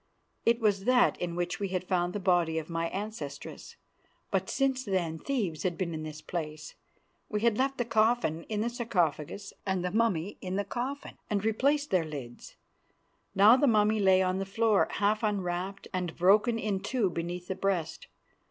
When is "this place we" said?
6.01-7.41